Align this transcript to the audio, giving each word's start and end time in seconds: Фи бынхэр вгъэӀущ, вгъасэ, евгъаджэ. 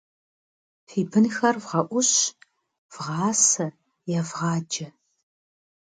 Фи 0.87 0.99
бынхэр 1.09 1.55
вгъэӀущ, 1.63 2.11
вгъасэ, 2.93 3.67
евгъаджэ. 4.19 4.87